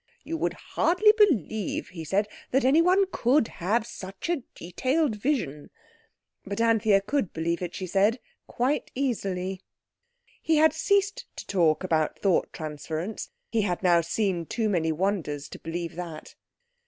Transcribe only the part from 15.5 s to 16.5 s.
believe that.